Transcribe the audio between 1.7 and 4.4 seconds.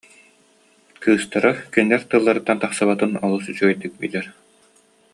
кинилэр тылларыттан тахсыбатын олус үчүгэйдик билэр